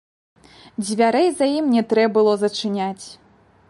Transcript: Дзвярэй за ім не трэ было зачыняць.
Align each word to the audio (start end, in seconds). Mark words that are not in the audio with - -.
Дзвярэй 0.85 1.29
за 1.43 1.51
ім 1.59 1.65
не 1.77 1.83
трэ 1.93 2.03
было 2.19 2.33
зачыняць. 2.47 3.05